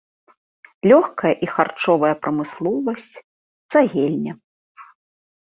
Лёгкая 0.91 1.33
і 1.47 1.49
харчовая 1.55 2.11
прамысловасць, 2.23 3.15
цагельня. 3.75 4.33